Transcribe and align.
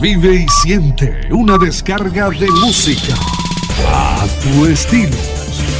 Vive 0.00 0.34
y 0.34 0.48
siente 0.48 1.26
una 1.30 1.56
descarga 1.56 2.28
de 2.28 2.50
música 2.50 3.14
a 3.88 4.26
tu 4.42 4.66
estilo. 4.66 5.16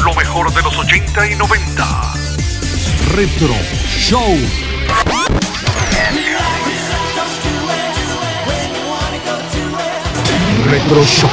Lo 0.03 0.15
mejor 0.15 0.53
de 0.54 0.62
los 0.62 0.79
80 0.79 1.31
y 1.31 1.35
90. 1.35 2.15
Retro 3.15 3.55
Show. 3.99 4.39
Retro 10.64 11.05
Show. 11.05 11.30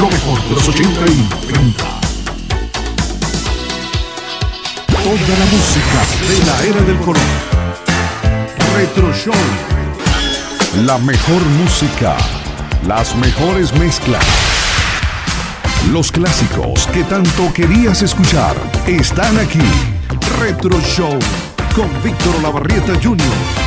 Lo 0.00 0.08
mejor 0.08 0.42
de 0.42 0.54
los 0.56 0.68
80 0.68 0.88
y 1.06 1.28
90. 1.52 1.84
Toda 4.88 5.38
la 5.38 5.46
música 5.46 6.02
de 6.28 6.46
la 6.46 6.64
era 6.64 6.80
del 6.82 6.98
color. 6.98 7.22
Retro 8.76 9.12
Show 9.14 9.73
la 10.82 10.98
mejor 10.98 11.42
música, 11.62 12.16
las 12.86 13.14
mejores 13.16 13.72
mezclas. 13.78 14.24
Los 15.92 16.10
clásicos 16.10 16.88
que 16.88 17.04
tanto 17.04 17.52
querías 17.52 18.02
escuchar 18.02 18.56
están 18.86 19.38
aquí. 19.38 19.60
Retro 20.40 20.78
Show 20.80 21.18
con 21.76 21.88
Víctor 22.02 22.42
Lavarrieta 22.42 22.94
Jr. 23.00 23.63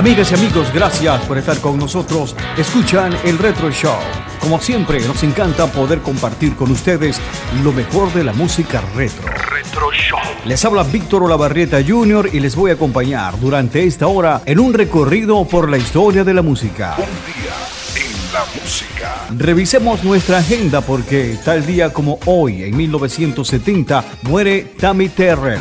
Amigas 0.00 0.32
y 0.32 0.34
amigos, 0.34 0.72
gracias 0.72 1.20
por 1.26 1.36
estar 1.36 1.58
con 1.58 1.76
nosotros. 1.76 2.34
Escuchan 2.56 3.14
el 3.22 3.36
Retro 3.36 3.70
Show. 3.70 3.98
Como 4.40 4.58
siempre, 4.58 4.98
nos 5.00 5.22
encanta 5.22 5.66
poder 5.66 5.98
compartir 6.00 6.56
con 6.56 6.70
ustedes 6.70 7.20
lo 7.62 7.70
mejor 7.70 8.10
de 8.14 8.24
la 8.24 8.32
música 8.32 8.82
retro. 8.96 9.26
Retro 9.28 9.92
Show. 9.92 10.18
Les 10.46 10.64
habla 10.64 10.84
Víctor 10.84 11.24
Olavarrieta 11.24 11.84
Jr. 11.86 12.30
y 12.32 12.40
les 12.40 12.56
voy 12.56 12.70
a 12.70 12.74
acompañar 12.74 13.38
durante 13.38 13.84
esta 13.84 14.06
hora 14.06 14.40
en 14.46 14.58
un 14.58 14.72
recorrido 14.72 15.44
por 15.44 15.68
la 15.68 15.76
historia 15.76 16.24
de 16.24 16.32
la 16.32 16.40
música. 16.40 16.94
Un 16.96 17.04
día 17.04 18.02
en 18.02 18.32
la 18.32 18.44
música. 18.58 19.26
Revisemos 19.36 20.02
nuestra 20.02 20.38
agenda 20.38 20.80
porque 20.80 21.36
tal 21.44 21.66
día 21.66 21.92
como 21.92 22.18
hoy, 22.24 22.64
en 22.64 22.74
1970, 22.74 24.02
muere 24.22 24.72
Tammy 24.78 25.10
Terrell 25.10 25.60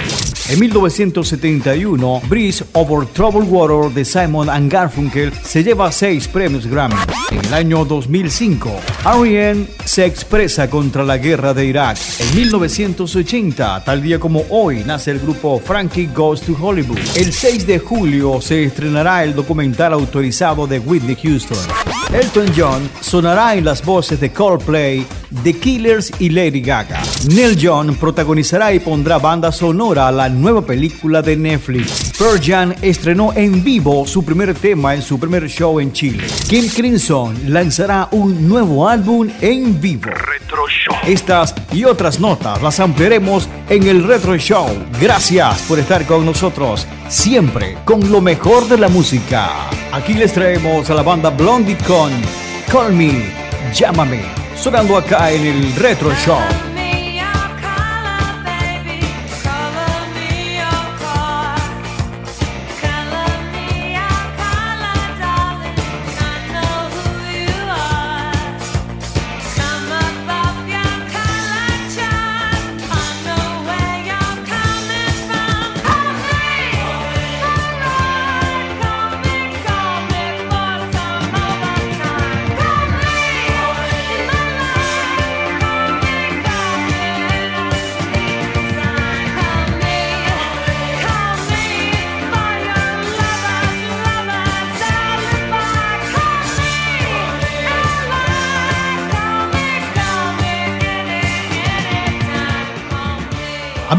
en 0.49 0.59
1971, 0.59 2.21
Breeze 2.27 2.65
Over 2.73 3.05
Troubled 3.07 3.49
Water 3.49 3.93
de 3.93 4.03
Simon 4.03 4.49
and 4.49 4.71
Garfunkel 4.71 5.31
se 5.43 5.63
lleva 5.63 5.91
seis 5.91 6.27
premios 6.27 6.65
Grammy. 6.65 6.95
En 7.29 7.45
el 7.45 7.53
año 7.53 7.85
2005, 7.85 8.69
R.E.M. 9.05 9.67
se 9.85 10.05
expresa 10.05 10.67
contra 10.67 11.03
la 11.03 11.17
guerra 11.17 11.53
de 11.53 11.65
Irak. 11.65 11.97
En 12.19 12.35
1980, 12.35 13.83
tal 13.85 14.01
día 14.01 14.19
como 14.19 14.43
hoy, 14.49 14.83
nace 14.83 15.11
el 15.11 15.19
grupo 15.19 15.59
Frankie 15.59 16.09
Goes 16.15 16.41
to 16.41 16.57
Hollywood. 16.59 16.97
El 17.15 17.31
6 17.31 17.67
de 17.67 17.77
julio 17.77 18.41
se 18.41 18.63
estrenará 18.63 19.23
el 19.23 19.35
documental 19.35 19.93
autorizado 19.93 20.65
de 20.65 20.79
Whitney 20.79 21.15
Houston. 21.15 21.59
Elton 22.11 22.51
John 22.57 22.89
sonará 23.01 23.55
en 23.55 23.65
las 23.65 23.85
voces 23.85 24.19
de 24.19 24.31
Coldplay, 24.31 25.05
The 25.43 25.53
Killers 25.53 26.11
y 26.19 26.29
Lady 26.29 26.61
Gaga. 26.61 27.01
Neil 27.29 27.57
John 27.61 27.95
protagonizará 27.95 28.73
y 28.73 28.79
pondrá 28.79 29.17
banda 29.19 29.51
sonora 29.51 30.07
a 30.07 30.11
la 30.11 30.29
nueva 30.29 30.61
película 30.65 31.21
de 31.21 31.37
Netflix. 31.37 32.13
Pearl 32.17 32.39
Jam 32.43 32.73
estrenó 32.81 33.31
en 33.33 33.63
vivo 33.63 34.05
su 34.07 34.23
primer 34.23 34.53
tema 34.55 34.95
en 34.95 35.01
su 35.01 35.19
primer 35.19 35.47
show 35.47 35.79
en 35.79 35.93
Chile. 35.93 36.25
Kim 36.47 36.67
Crimson 36.69 37.35
lanzará 37.47 38.07
un 38.11 38.47
nuevo 38.47 38.87
álbum 38.87 39.29
en 39.41 39.79
vivo. 39.79 40.05
Retro 40.05 40.67
Show. 40.67 40.95
Estas 41.05 41.53
y 41.71 41.83
otras 41.83 42.19
notas 42.19 42.61
las 42.61 42.79
ampliaremos 42.79 43.47
en 43.69 43.87
el 43.87 44.03
Retro 44.03 44.35
Show. 44.37 44.67
Gracias 44.99 45.61
por 45.63 45.79
estar 45.79 46.05
con 46.05 46.25
nosotros, 46.25 46.87
siempre 47.07 47.77
con 47.85 48.11
lo 48.11 48.21
mejor 48.21 48.67
de 48.67 48.77
la 48.77 48.89
música. 48.89 49.69
Aquí 49.91 50.13
les 50.13 50.33
traemos 50.33 50.89
a 50.89 50.93
la 50.93 51.03
banda 51.03 51.29
Blondie 51.29 51.77
con 51.87 52.11
Call 52.71 52.93
Me, 52.93 53.33
Llámame, 53.73 54.21
sonando 54.59 54.97
acá 54.97 55.31
en 55.31 55.45
el 55.45 55.75
Retro 55.75 56.13
Show. 56.15 56.68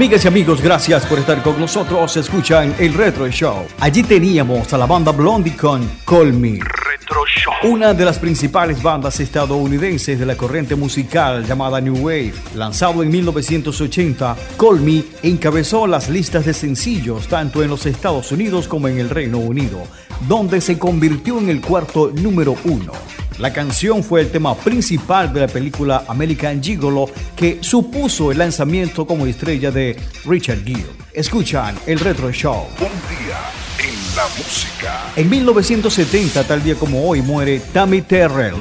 Amigas 0.01 0.25
y 0.25 0.29
amigos, 0.29 0.63
gracias 0.63 1.05
por 1.05 1.19
estar 1.19 1.43
con 1.43 1.61
nosotros. 1.61 2.17
Escuchan 2.17 2.75
el 2.79 2.95
Retro 2.95 3.29
Show. 3.29 3.67
Allí 3.81 4.03
teníamos 4.03 4.73
a 4.73 4.79
la 4.79 4.87
banda 4.87 5.13
Blondie 5.13 5.55
con 5.55 5.87
Call 6.07 6.33
Me. 6.33 6.53
Retro 6.53 7.21
Show. 7.27 7.71
Una 7.71 7.93
de 7.93 8.07
las 8.07 8.19
principales 8.19 8.83
bandas 8.83 9.21
estadounidenses 9.21 10.19
de 10.19 10.25
la 10.25 10.39
corriente 10.39 10.75
musical 10.75 11.45
llamada 11.45 11.83
New 11.83 11.99
Wave. 11.99 12.33
Lanzado 12.55 13.03
en 13.03 13.11
1980, 13.11 14.37
Call 14.59 14.81
Me 14.81 15.05
encabezó 15.23 15.87
las 15.87 16.09
listas 16.09 16.47
de 16.47 16.55
sencillos 16.55 17.29
tanto 17.29 17.63
en 17.63 17.69
los 17.69 17.85
Estados 17.85 18.33
Unidos 18.33 18.69
como 18.69 18.89
en 18.89 19.01
el 19.01 19.11
Reino 19.11 19.37
Unido, 19.37 19.83
donde 20.27 20.63
se 20.63 20.79
convirtió 20.79 21.39
en 21.39 21.51
el 21.51 21.61
cuarto 21.61 22.11
número 22.11 22.57
uno. 22.65 22.93
La 23.41 23.55
canción 23.55 24.05
fue 24.05 24.21
el 24.21 24.31
tema 24.31 24.55
principal 24.55 25.33
de 25.33 25.41
la 25.41 25.49
película 25.49 26.05
American 26.07 26.63
Gigolo 26.63 27.07
que 27.35 27.57
supuso 27.63 28.31
el 28.31 28.37
lanzamiento 28.37 29.07
como 29.07 29.25
estrella 29.25 29.71
de 29.71 29.97
Richard 30.27 30.63
Gere. 30.63 30.85
Escuchan 31.15 31.75
el 31.87 32.01
Retro 32.01 32.31
Show. 32.31 32.67
Un 32.79 33.17
día 33.17 33.39
en 33.79 34.15
la 34.15 34.25
música. 34.37 35.13
En 35.17 35.31
1970, 35.31 36.45
tal 36.45 36.63
día 36.63 36.75
como 36.75 37.09
hoy, 37.09 37.23
muere 37.23 37.63
Tammy 37.73 38.03
Terrell. 38.03 38.57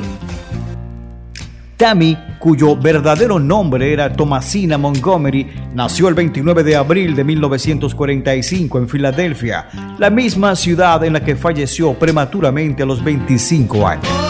Tammy, 1.75 2.17
cuyo 2.39 2.77
verdadero 2.77 3.37
nombre 3.37 3.91
era 3.91 4.13
Thomasina 4.13 4.77
Montgomery, 4.77 5.45
nació 5.73 6.07
el 6.07 6.13
29 6.13 6.63
de 6.63 6.77
abril 6.77 7.17
de 7.17 7.25
1945 7.25 8.77
en 8.77 8.87
Filadelfia, 8.87 9.67
la 9.97 10.09
misma 10.09 10.55
ciudad 10.55 11.03
en 11.03 11.13
la 11.13 11.23
que 11.23 11.35
falleció 11.35 11.93
prematuramente 11.93 12.83
a 12.83 12.85
los 12.85 13.03
25 13.03 13.85
años. 13.85 14.28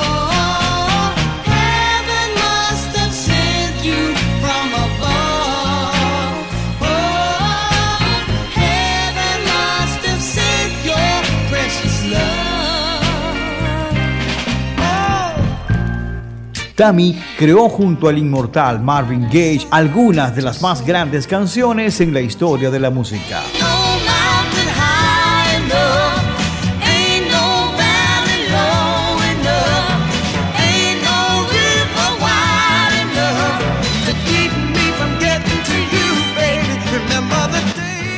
Tammy 16.80 17.14
creó 17.38 17.68
junto 17.68 18.08
al 18.08 18.18
inmortal 18.18 18.82
Marvin 18.82 19.24
Gage 19.24 19.68
algunas 19.70 20.34
de 20.34 20.42
las 20.42 20.62
más 20.62 20.86
grandes 20.86 21.28
canciones 21.28 22.00
en 22.00 22.14
la 22.14 22.22
historia 22.22 22.72
de 22.72 22.80
la 22.80 22.90
música. 22.90 23.42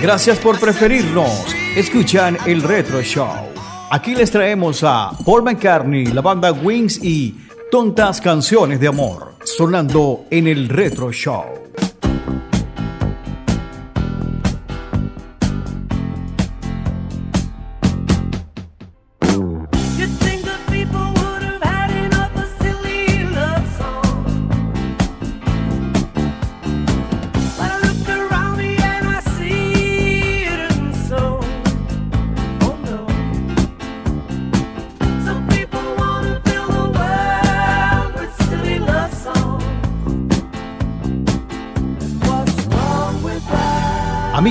Gracias 0.03 0.37
por 0.37 0.59
preferirnos. 0.59 1.47
Escuchan 1.75 2.37
el 2.45 2.61
Retro 2.61 3.01
Show. 3.01 3.51
Aquí 3.89 4.13
les 4.13 4.29
traemos 4.29 4.83
a 4.83 5.11
Paul 5.25 5.41
McCartney, 5.41 6.05
la 6.05 6.21
banda 6.21 6.51
Wings 6.51 7.03
y 7.03 7.35
Tontas 7.71 8.19
Canciones 8.19 8.81
de 8.81 8.89
Amor, 8.89 9.35
sonando 9.45 10.25
en 10.29 10.45
el 10.47 10.67
Retro 10.67 11.09
Show. 11.13 11.60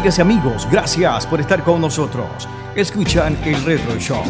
Amigas 0.00 0.17
y 0.17 0.23
amigos, 0.23 0.69
gracias 0.73 1.26
por 1.26 1.41
estar 1.41 1.62
con 1.62 1.79
nosotros. 1.79 2.49
Escuchan 2.75 3.37
el 3.44 3.62
Retro 3.67 3.99
Show. 3.99 4.23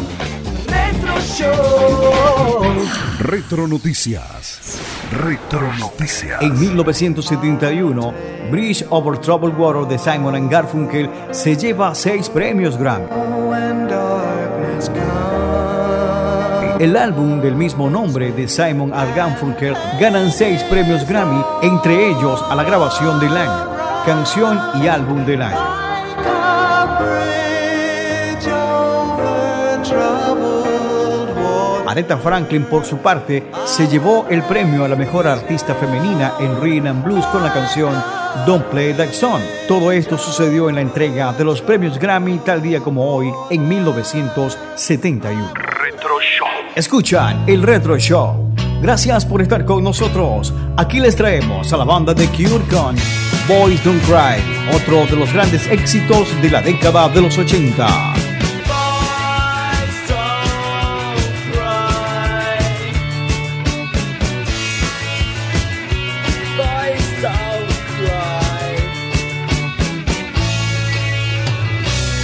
Retro 0.67 1.21
Show. 1.21 2.73
Retro 3.19 3.67
Noticias. 3.69 4.81
Retro 5.13 5.71
Noticias. 5.79 6.41
En 6.41 6.59
1971, 6.59 8.13
Bridge 8.51 8.85
Over 8.89 9.17
Troubled 9.19 9.57
Water 9.57 9.87
de 9.87 9.97
Simon 9.97 10.49
Garfunkel 10.49 11.09
se 11.31 11.55
lleva 11.55 11.95
seis 11.95 12.27
premios 12.27 12.77
Grammy. 12.77 13.07
El 16.79 16.97
álbum 16.97 17.39
del 17.39 17.55
mismo 17.55 17.89
nombre 17.89 18.33
de 18.33 18.49
Simon 18.49 18.89
Garfunkel 18.89 19.77
ganan 19.97 20.33
seis 20.33 20.65
premios 20.65 21.07
Grammy, 21.07 21.41
entre 21.61 22.09
ellos 22.09 22.43
a 22.49 22.55
la 22.55 22.65
grabación 22.65 23.21
del 23.21 23.37
año 23.37 23.70
canción 24.05 24.59
y 24.81 24.87
álbum 24.87 25.25
del 25.25 25.41
año. 25.41 25.81
Aretha 31.87 32.17
Franklin, 32.17 32.63
por 32.63 32.85
su 32.85 32.99
parte, 32.99 33.51
se 33.65 33.87
llevó 33.87 34.25
el 34.29 34.43
premio 34.43 34.85
a 34.85 34.87
la 34.87 34.95
mejor 34.95 35.27
artista 35.27 35.75
femenina 35.75 36.33
en 36.39 36.61
Rhythm 36.61 36.87
and 36.87 37.03
Blues 37.03 37.25
con 37.27 37.43
la 37.43 37.51
canción 37.51 37.93
Don't 38.45 38.65
Play 38.67 38.93
That 38.93 39.11
Song. 39.11 39.41
Todo 39.67 39.91
esto 39.91 40.17
sucedió 40.17 40.69
en 40.69 40.75
la 40.75 40.81
entrega 40.81 41.33
de 41.33 41.43
los 41.43 41.61
premios 41.61 41.99
Grammy 41.99 42.37
tal 42.39 42.61
día 42.61 42.79
como 42.79 43.13
hoy 43.13 43.31
en 43.49 43.67
1971. 43.67 45.53
Retro 45.53 46.19
Show. 46.21 46.47
Escuchan 46.75 47.43
el 47.45 47.61
Retro 47.61 47.97
Show. 47.97 48.55
Gracias 48.81 49.25
por 49.25 49.41
estar 49.41 49.65
con 49.65 49.83
nosotros. 49.83 50.53
Aquí 50.77 50.99
les 50.99 51.15
traemos 51.15 51.71
a 51.73 51.77
la 51.77 51.83
banda 51.83 52.13
de 52.13 52.25
Cure 52.27 52.65
con 52.69 52.95
Boys 53.47 53.83
Don't 53.83 54.01
Cry, 54.03 54.41
otro 54.75 55.05
de 55.07 55.15
los 55.15 55.33
grandes 55.33 55.67
éxitos 55.67 56.39
de 56.41 56.49
la 56.49 56.61
década 56.61 57.09
de 57.09 57.21
los 57.21 57.37
80. 57.37 57.87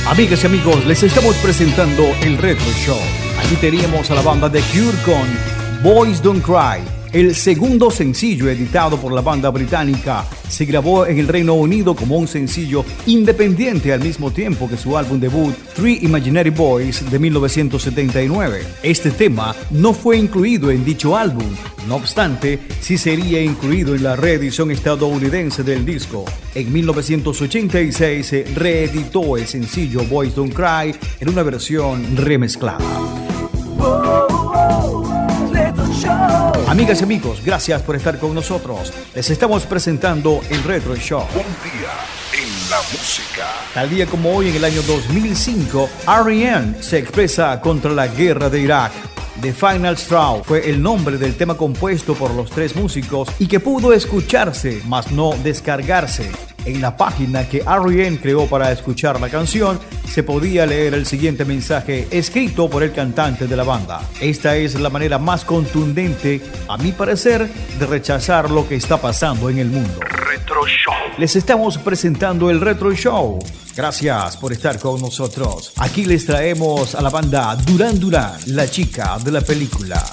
Amigas 0.07 0.43
y 0.43 0.45
amigos, 0.45 0.85
les 0.85 1.03
estamos 1.03 1.35
presentando 1.37 2.03
el 2.21 2.37
Retro 2.37 2.71
Show. 2.73 2.99
Aquí 3.43 3.55
teníamos 3.55 4.09
a 4.11 4.15
la 4.15 4.21
banda 4.21 4.49
de 4.49 4.61
Cure 4.61 4.97
con 5.03 5.83
Boys 5.83 6.21
Don't 6.21 6.43
Cry 6.43 6.96
el 7.13 7.35
segundo 7.35 7.91
sencillo 7.91 8.49
editado 8.49 8.97
por 8.97 9.13
la 9.13 9.21
banda 9.21 9.49
británica 9.49 10.25
se 10.49 10.65
grabó 10.65 11.05
en 11.05 11.19
el 11.19 11.27
Reino 11.27 11.53
Unido 11.53 11.95
como 11.95 12.17
un 12.17 12.27
sencillo 12.27 12.83
independiente 13.05 13.93
al 13.93 14.01
mismo 14.01 14.31
tiempo 14.31 14.69
que 14.69 14.77
su 14.77 14.97
álbum 14.97 15.19
debut 15.19 15.55
Three 15.75 15.99
Imaginary 16.01 16.49
Boys 16.49 17.09
de 17.09 17.19
1979. 17.19 18.61
Este 18.83 19.11
tema 19.11 19.55
no 19.71 19.93
fue 19.93 20.17
incluido 20.17 20.71
en 20.71 20.83
dicho 20.83 21.15
álbum, 21.15 21.47
no 21.87 21.95
obstante, 21.95 22.59
sí 22.81 22.97
sería 22.97 23.41
incluido 23.41 23.95
en 23.95 24.03
la 24.03 24.15
reedición 24.15 24.71
estadounidense 24.71 25.63
del 25.63 25.85
disco. 25.85 26.25
En 26.53 26.71
1986 26.73 28.25
se 28.25 28.43
reeditó 28.55 29.37
el 29.37 29.47
sencillo 29.47 30.03
Boys 30.03 30.35
Don't 30.35 30.53
Cry 30.53 30.93
en 31.19 31.29
una 31.29 31.43
versión 31.43 32.17
remezclada. 32.17 32.77
Amigas 36.67 36.99
y 36.99 37.05
amigos, 37.05 37.41
gracias 37.45 37.81
por 37.81 37.95
estar 37.95 38.19
con 38.19 38.35
nosotros. 38.35 38.91
Les 39.15 39.29
estamos 39.29 39.65
presentando 39.65 40.41
el 40.49 40.61
Retro 40.63 40.97
Show. 40.97 41.21
Un 41.33 41.45
día 41.63 41.93
en 42.33 42.69
la 42.69 42.81
música. 42.91 43.47
Tal 43.73 43.89
día 43.89 44.05
como 44.05 44.35
hoy, 44.35 44.49
en 44.49 44.57
el 44.57 44.65
año 44.65 44.81
2005, 44.81 45.89
R.E.M. 46.25 46.83
se 46.83 46.97
expresa 46.97 47.61
contra 47.61 47.91
la 47.91 48.07
guerra 48.07 48.49
de 48.49 48.59
Irak. 48.59 48.91
The 49.41 49.53
Final 49.53 49.95
Straw 49.97 50.43
fue 50.43 50.69
el 50.69 50.81
nombre 50.81 51.17
del 51.17 51.37
tema 51.37 51.55
compuesto 51.55 52.15
por 52.15 52.31
los 52.31 52.49
tres 52.49 52.75
músicos 52.75 53.29
y 53.39 53.47
que 53.47 53.61
pudo 53.61 53.93
escucharse, 53.93 54.81
mas 54.87 55.09
no 55.09 55.37
descargarse. 55.41 56.29
En 56.67 56.81
la 56.81 56.97
página 56.97 57.47
que 57.47 57.59
R.E.M. 57.59 58.19
creó 58.19 58.45
para 58.45 58.73
escuchar 58.73 59.21
la 59.21 59.29
canción, 59.29 59.79
se 60.05 60.21
podía 60.21 60.65
leer 60.65 60.93
el 60.95 61.05
siguiente 61.05 61.45
mensaje 61.45 62.09
escrito 62.11 62.69
por 62.69 62.83
el 62.83 62.91
cantante 62.91 63.47
de 63.47 63.55
la 63.55 63.63
banda. 63.63 64.01
Esta 64.19 64.57
es 64.57 64.77
la 64.77 64.89
manera 64.89 65.17
más 65.17 65.45
contundente, 65.45 66.41
a 66.67 66.75
mi 66.75 66.91
parecer, 66.91 67.49
de 67.79 67.85
rechazar 67.85 68.51
lo 68.51 68.67
que 68.67 68.75
está 68.75 68.97
pasando 68.97 69.49
en 69.49 69.59
el 69.59 69.67
mundo. 69.67 70.01
Retro 70.01 70.67
Show. 70.67 70.93
Les 71.17 71.37
estamos 71.37 71.77
presentando 71.77 72.49
el 72.49 72.59
Retro 72.59 72.91
Show. 72.93 73.39
Gracias 73.73 74.35
por 74.35 74.51
estar 74.51 74.77
con 74.77 74.99
nosotros. 74.99 75.71
Aquí 75.77 76.03
les 76.03 76.25
traemos 76.25 76.95
a 76.95 77.01
la 77.01 77.09
banda 77.09 77.55
Duran 77.55 77.97
Duran, 77.97 78.37
la 78.47 78.69
chica 78.69 79.17
de 79.23 79.31
la 79.31 79.39
película. 79.39 80.03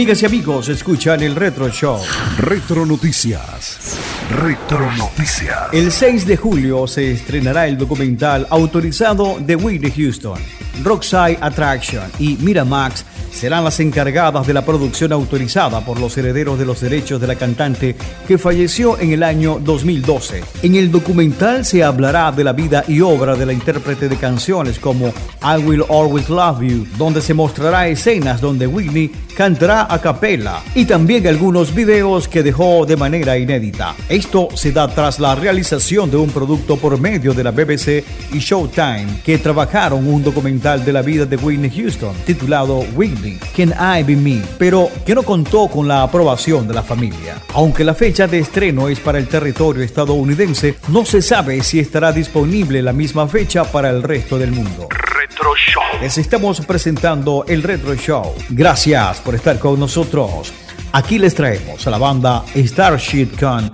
Amigas 0.00 0.22
y 0.22 0.26
amigos, 0.26 0.68
escuchan 0.70 1.22
el 1.22 1.36
Retro 1.36 1.68
Show. 1.68 2.00
Retro 2.38 2.86
Noticias. 2.86 3.98
Retro 4.30 4.90
Noticias. 4.92 5.68
El 5.74 5.92
6 5.92 6.24
de 6.24 6.38
julio 6.38 6.86
se 6.86 7.12
estrenará 7.12 7.66
el 7.66 7.76
documental 7.76 8.46
autorizado 8.48 9.36
de 9.38 9.56
Whitney 9.56 9.92
Houston. 9.94 10.40
Rockside 10.82 11.36
Attraction 11.42 12.10
y 12.18 12.38
Miramax 12.38 13.04
serán 13.32 13.64
las 13.64 13.80
encargadas 13.80 14.46
de 14.46 14.54
la 14.54 14.64
producción 14.64 15.12
autorizada 15.12 15.84
por 15.84 16.00
los 16.00 16.16
herederos 16.16 16.58
de 16.58 16.66
los 16.66 16.80
derechos 16.80 17.20
de 17.20 17.26
la 17.26 17.36
cantante 17.36 17.96
que 18.26 18.38
falleció 18.38 18.98
en 18.98 19.12
el 19.12 19.22
año 19.22 19.58
2012. 19.58 20.42
En 20.62 20.74
el 20.74 20.90
documental 20.90 21.64
se 21.64 21.82
hablará 21.84 22.32
de 22.32 22.44
la 22.44 22.52
vida 22.52 22.84
y 22.86 23.00
obra 23.00 23.36
de 23.36 23.46
la 23.46 23.52
intérprete 23.52 24.08
de 24.08 24.16
canciones 24.16 24.78
como 24.78 25.08
I 25.42 25.62
Will 25.64 25.84
Always 25.88 26.28
Love 26.28 26.60
You, 26.62 26.86
donde 26.96 27.20
se 27.22 27.34
mostrará 27.34 27.88
escenas 27.88 28.40
donde 28.40 28.66
Whitney 28.66 29.10
cantará 29.36 29.86
a 29.88 30.00
capela 30.00 30.62
y 30.74 30.84
también 30.84 31.26
algunos 31.26 31.74
videos 31.74 32.28
que 32.28 32.42
dejó 32.42 32.84
de 32.84 32.96
manera 32.96 33.38
inédita. 33.38 33.94
Esto 34.08 34.48
se 34.54 34.72
da 34.72 34.88
tras 34.88 35.18
la 35.18 35.34
realización 35.34 36.10
de 36.10 36.16
un 36.16 36.30
producto 36.30 36.76
por 36.76 37.00
medio 37.00 37.32
de 37.32 37.44
la 37.44 37.50
BBC 37.50 38.04
y 38.32 38.38
Showtime 38.38 39.20
que 39.24 39.38
trabajaron 39.38 40.06
un 40.06 40.22
documental 40.22 40.84
de 40.84 40.92
la 40.92 41.02
vida 41.02 41.24
de 41.24 41.36
Whitney 41.36 41.70
Houston 41.70 42.14
titulado 42.26 42.80
Whitney, 42.94 43.19
Can 43.56 43.70
I 43.70 44.02
Be 44.02 44.16
Me, 44.16 44.42
pero 44.58 44.88
que 45.04 45.14
no 45.14 45.22
contó 45.22 45.68
con 45.68 45.86
la 45.86 46.02
aprobación 46.02 46.66
de 46.66 46.74
la 46.74 46.82
familia. 46.82 47.40
Aunque 47.54 47.84
la 47.84 47.94
fecha 47.94 48.26
de 48.26 48.38
estreno 48.38 48.88
es 48.88 49.00
para 49.00 49.18
el 49.18 49.28
territorio 49.28 49.82
estadounidense, 49.82 50.76
no 50.88 51.04
se 51.04 51.22
sabe 51.22 51.62
si 51.62 51.78
estará 51.78 52.12
disponible 52.12 52.82
la 52.82 52.92
misma 52.92 53.28
fecha 53.28 53.64
para 53.64 53.90
el 53.90 54.02
resto 54.02 54.38
del 54.38 54.52
mundo. 54.52 54.88
Retro 54.90 55.54
Show. 55.56 56.00
Les 56.00 56.18
estamos 56.18 56.60
presentando 56.62 57.44
el 57.46 57.62
Retro 57.62 57.94
Show. 57.94 58.34
Gracias 58.48 59.20
por 59.20 59.34
estar 59.34 59.58
con 59.58 59.78
nosotros. 59.78 60.52
Aquí 60.92 61.18
les 61.18 61.34
traemos 61.34 61.86
a 61.86 61.90
la 61.90 61.98
banda 61.98 62.44
Starship 62.54 63.38
con 63.38 63.70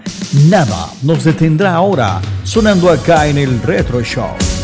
Nada 0.50 0.90
nos 1.02 1.24
detendrá 1.24 1.74
ahora, 1.74 2.20
sonando 2.42 2.90
acá 2.90 3.26
en 3.26 3.38
el 3.38 3.62
Retro 3.62 4.02
Show. 4.02 4.55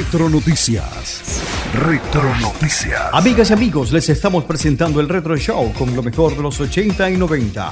Retro 0.00 0.30
Noticias. 0.30 1.42
Retro 1.74 2.34
Noticias. 2.40 3.10
Amigas 3.12 3.50
y 3.50 3.52
amigos, 3.52 3.92
les 3.92 4.08
estamos 4.08 4.44
presentando 4.44 4.98
el 4.98 5.10
Retro 5.10 5.36
Show 5.36 5.74
con 5.74 5.94
lo 5.94 6.02
mejor 6.02 6.34
de 6.34 6.42
los 6.42 6.58
80 6.58 7.10
y 7.10 7.18
90. 7.18 7.70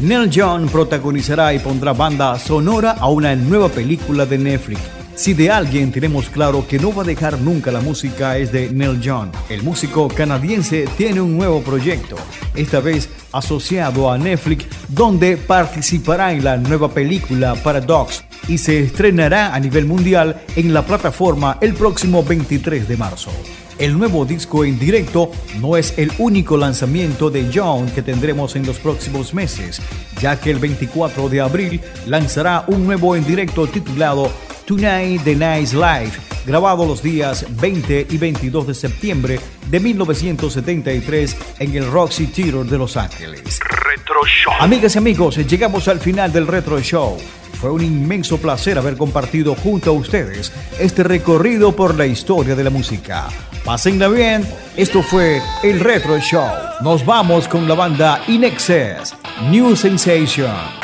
Neil 0.00 0.30
John 0.32 0.68
protagonizará 0.68 1.52
y 1.52 1.58
pondrá 1.58 1.92
banda 1.92 2.38
sonora 2.38 2.92
a 2.92 3.08
una 3.08 3.34
nueva 3.34 3.68
película 3.70 4.24
de 4.24 4.38
Netflix. 4.38 5.03
Si 5.16 5.32
de 5.32 5.48
alguien 5.48 5.92
tenemos 5.92 6.28
claro 6.28 6.66
que 6.66 6.78
no 6.78 6.92
va 6.92 7.02
a 7.02 7.06
dejar 7.06 7.40
nunca 7.40 7.70
la 7.70 7.80
música 7.80 8.36
es 8.36 8.50
de 8.50 8.70
Neil 8.70 9.00
John. 9.02 9.30
El 9.48 9.62
músico 9.62 10.08
canadiense 10.08 10.86
tiene 10.96 11.20
un 11.20 11.36
nuevo 11.36 11.62
proyecto, 11.62 12.16
esta 12.54 12.80
vez 12.80 13.08
asociado 13.30 14.10
a 14.10 14.18
Netflix, 14.18 14.66
donde 14.88 15.36
participará 15.36 16.32
en 16.32 16.42
la 16.42 16.56
nueva 16.56 16.92
película 16.92 17.54
Paradox 17.54 18.24
y 18.48 18.58
se 18.58 18.80
estrenará 18.80 19.54
a 19.54 19.60
nivel 19.60 19.86
mundial 19.86 20.42
en 20.56 20.74
la 20.74 20.84
plataforma 20.84 21.58
el 21.60 21.74
próximo 21.74 22.24
23 22.24 22.88
de 22.88 22.96
marzo. 22.96 23.30
El 23.78 23.98
nuevo 23.98 24.24
disco 24.24 24.64
en 24.64 24.78
directo 24.78 25.30
no 25.60 25.76
es 25.76 25.94
el 25.96 26.12
único 26.18 26.56
lanzamiento 26.56 27.28
de 27.28 27.50
John 27.52 27.86
que 27.86 28.02
tendremos 28.02 28.54
en 28.54 28.66
los 28.66 28.78
próximos 28.78 29.34
meses, 29.34 29.80
ya 30.20 30.38
que 30.38 30.50
el 30.50 30.58
24 30.60 31.28
de 31.28 31.40
abril 31.40 31.80
lanzará 32.06 32.64
un 32.68 32.86
nuevo 32.86 33.16
en 33.16 33.24
directo 33.24 33.66
titulado 33.66 34.30
Tonight 34.66 35.22
the 35.24 35.34
Nice 35.34 35.76
Life, 35.76 36.18
grabado 36.46 36.86
los 36.86 37.02
días 37.02 37.44
20 37.60 38.06
y 38.08 38.16
22 38.16 38.68
de 38.68 38.74
septiembre 38.74 39.38
de 39.68 39.78
1973 39.78 41.36
en 41.58 41.76
el 41.76 41.90
Roxy 41.90 42.26
Theater 42.28 42.64
de 42.64 42.78
Los 42.78 42.96
Ángeles. 42.96 43.60
Retro 43.60 44.24
Show. 44.26 44.54
Amigas 44.60 44.94
y 44.94 44.98
amigos, 44.98 45.36
llegamos 45.36 45.86
al 45.88 46.00
final 46.00 46.32
del 46.32 46.46
Retro 46.46 46.80
Show. 46.80 47.18
Fue 47.60 47.70
un 47.70 47.82
inmenso 47.82 48.38
placer 48.38 48.78
haber 48.78 48.96
compartido 48.96 49.54
junto 49.54 49.90
a 49.90 49.92
ustedes 49.92 50.50
este 50.78 51.02
recorrido 51.02 51.76
por 51.76 51.94
la 51.94 52.06
historia 52.06 52.54
de 52.54 52.64
la 52.64 52.70
música. 52.70 53.28
Pásenla 53.64 54.08
bien, 54.08 54.46
esto 54.76 55.02
fue 55.02 55.42
el 55.62 55.80
Retro 55.80 56.18
Show. 56.20 56.48
Nos 56.82 57.04
vamos 57.04 57.48
con 57.48 57.68
la 57.68 57.74
banda 57.74 58.22
In 58.28 58.44
Excess, 58.44 59.14
New 59.50 59.76
Sensation. 59.76 60.83